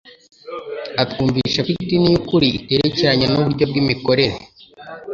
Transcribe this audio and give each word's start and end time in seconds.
atwumvisha 1.01 1.59
ko 1.65 1.69
idini 1.77 2.07
y'ukuri 2.13 2.47
iterekeranye 2.59 3.25
n'uburyo 3.27 3.63
bw'imikorere, 3.69 4.35